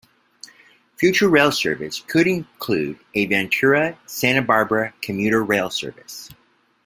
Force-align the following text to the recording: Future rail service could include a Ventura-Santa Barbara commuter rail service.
Future 0.97 1.29
rail 1.29 1.51
service 1.51 1.99
could 2.07 2.25
include 2.25 2.97
a 3.13 3.27
Ventura-Santa 3.27 4.41
Barbara 4.41 4.95
commuter 4.99 5.43
rail 5.43 5.69
service. 5.69 6.31